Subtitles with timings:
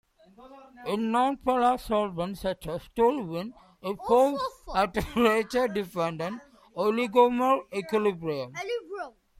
[0.87, 3.53] In nonpolar solvents such as toluene,
[3.83, 4.41] it forms
[4.73, 6.41] a temperature-dependent
[6.75, 8.51] oligomer equilibrium.